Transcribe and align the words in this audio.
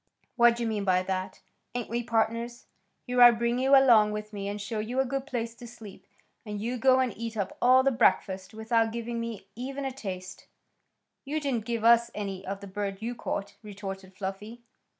What 0.35 0.55
d'you 0.55 0.65
mean 0.65 0.83
by 0.83 1.03
that? 1.03 1.41
Ain't 1.75 1.87
we 1.87 2.01
pardners? 2.01 2.65
Here 3.05 3.21
I 3.21 3.29
bring 3.29 3.59
you 3.59 3.75
along 3.77 4.13
with 4.13 4.33
me, 4.33 4.47
and 4.47 4.59
show 4.59 4.79
you 4.79 4.99
a 4.99 5.05
good 5.05 5.27
place 5.27 5.53
to 5.53 5.67
sleep, 5.67 6.07
and 6.43 6.59
you 6.59 6.79
go 6.79 6.99
and 6.99 7.15
eat 7.15 7.37
up 7.37 7.55
all 7.61 7.83
the 7.83 7.91
breakfast 7.91 8.51
without 8.51 8.91
giving 8.91 9.19
me 9.19 9.45
even 9.55 9.85
a 9.85 9.91
taste." 9.91 10.47
"You 11.23 11.39
didn't 11.39 11.65
give 11.65 11.83
us 11.83 12.09
any 12.15 12.43
of 12.47 12.61
the 12.61 12.65
bird 12.67 13.03
you 13.03 13.13
caught," 13.13 13.53
retorted 13.61 14.15
Fluffy. 14.15 14.63